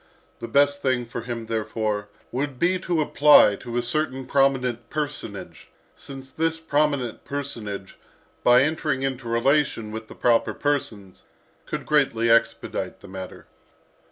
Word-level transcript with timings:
The 0.39 0.47
best 0.47 0.81
thing 0.81 1.05
for 1.05 1.21
him, 1.21 1.45
therefore, 1.45 2.07
would 2.31 2.57
be 2.57 2.79
to 2.79 3.01
apply 3.03 3.55
to 3.57 3.77
a 3.77 3.83
certain 3.83 4.25
prominent 4.25 4.89
personage; 4.89 5.69
since 5.95 6.31
this 6.31 6.59
prominent 6.59 7.23
personage, 7.23 7.99
by 8.43 8.63
entering 8.63 9.03
into 9.03 9.27
relation 9.29 9.91
with 9.91 10.07
the 10.07 10.15
proper 10.15 10.55
persons, 10.55 11.21
could 11.67 11.85
greatly 11.85 12.31
expedite 12.31 13.01
the 13.01 13.07
matter. 13.07 13.45